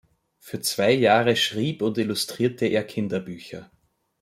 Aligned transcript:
Für 0.39 0.59
zwei 0.61 0.93
Jahre 0.93 1.35
schrieb 1.35 1.83
und 1.83 1.99
illustrierte 1.99 2.65
er 2.65 2.83
Kinderbücher. 2.83 3.69